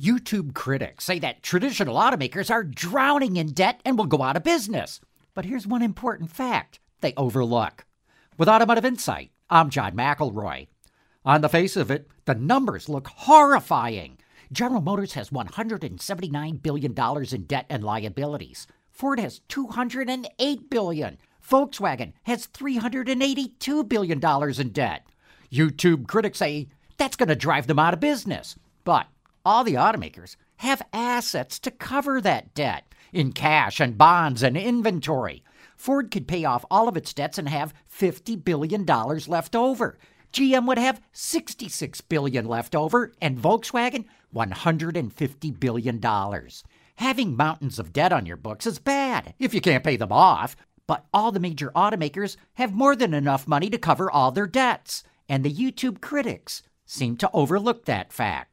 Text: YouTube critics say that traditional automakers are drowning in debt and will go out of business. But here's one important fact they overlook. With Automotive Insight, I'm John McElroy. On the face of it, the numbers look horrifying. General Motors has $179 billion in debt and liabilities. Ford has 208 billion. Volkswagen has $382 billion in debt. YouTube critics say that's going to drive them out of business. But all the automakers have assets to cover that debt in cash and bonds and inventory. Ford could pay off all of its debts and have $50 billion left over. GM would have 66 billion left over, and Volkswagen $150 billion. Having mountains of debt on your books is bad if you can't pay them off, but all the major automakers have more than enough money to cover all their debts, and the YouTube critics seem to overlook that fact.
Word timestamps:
YouTube 0.00 0.54
critics 0.54 1.04
say 1.04 1.18
that 1.18 1.42
traditional 1.42 1.96
automakers 1.96 2.52
are 2.52 2.62
drowning 2.62 3.36
in 3.36 3.48
debt 3.48 3.80
and 3.84 3.98
will 3.98 4.06
go 4.06 4.22
out 4.22 4.36
of 4.36 4.44
business. 4.44 5.00
But 5.34 5.44
here's 5.44 5.66
one 5.66 5.82
important 5.82 6.30
fact 6.30 6.78
they 7.00 7.14
overlook. 7.16 7.84
With 8.36 8.48
Automotive 8.48 8.84
Insight, 8.84 9.32
I'm 9.50 9.70
John 9.70 9.96
McElroy. 9.96 10.68
On 11.24 11.40
the 11.40 11.48
face 11.48 11.76
of 11.76 11.90
it, 11.90 12.06
the 12.26 12.36
numbers 12.36 12.88
look 12.88 13.08
horrifying. 13.08 14.18
General 14.52 14.80
Motors 14.80 15.14
has 15.14 15.30
$179 15.30 16.62
billion 16.62 16.94
in 17.32 17.42
debt 17.42 17.66
and 17.68 17.82
liabilities. 17.82 18.68
Ford 18.92 19.18
has 19.18 19.40
208 19.48 20.70
billion. 20.70 21.18
Volkswagen 21.44 22.12
has 22.22 22.46
$382 22.46 23.88
billion 23.88 24.20
in 24.60 24.68
debt. 24.70 25.06
YouTube 25.50 26.06
critics 26.06 26.38
say 26.38 26.68
that's 26.98 27.16
going 27.16 27.28
to 27.28 27.36
drive 27.36 27.66
them 27.66 27.80
out 27.80 27.94
of 27.94 28.00
business. 28.00 28.54
But 28.84 29.08
all 29.48 29.64
the 29.64 29.76
automakers 29.76 30.36
have 30.56 30.82
assets 30.92 31.58
to 31.58 31.70
cover 31.70 32.20
that 32.20 32.52
debt 32.52 32.94
in 33.14 33.32
cash 33.32 33.80
and 33.80 33.96
bonds 33.96 34.42
and 34.42 34.58
inventory. 34.58 35.42
Ford 35.74 36.10
could 36.10 36.28
pay 36.28 36.44
off 36.44 36.66
all 36.70 36.86
of 36.86 36.98
its 36.98 37.14
debts 37.14 37.38
and 37.38 37.48
have 37.48 37.72
$50 37.90 38.44
billion 38.44 38.84
left 38.84 39.56
over. 39.56 39.98
GM 40.34 40.66
would 40.66 40.76
have 40.76 41.00
66 41.12 42.02
billion 42.02 42.44
left 42.44 42.74
over, 42.74 43.14
and 43.22 43.38
Volkswagen 43.38 44.04
$150 44.34 45.58
billion. 45.58 46.00
Having 46.96 47.36
mountains 47.36 47.78
of 47.78 47.94
debt 47.94 48.12
on 48.12 48.26
your 48.26 48.36
books 48.36 48.66
is 48.66 48.78
bad 48.78 49.32
if 49.38 49.54
you 49.54 49.62
can't 49.62 49.82
pay 49.82 49.96
them 49.96 50.12
off, 50.12 50.56
but 50.86 51.06
all 51.14 51.32
the 51.32 51.40
major 51.40 51.72
automakers 51.74 52.36
have 52.56 52.74
more 52.74 52.94
than 52.94 53.14
enough 53.14 53.48
money 53.48 53.70
to 53.70 53.78
cover 53.78 54.10
all 54.10 54.30
their 54.30 54.46
debts, 54.46 55.04
and 55.26 55.42
the 55.42 55.54
YouTube 55.54 56.02
critics 56.02 56.62
seem 56.84 57.16
to 57.16 57.30
overlook 57.32 57.86
that 57.86 58.12
fact. 58.12 58.52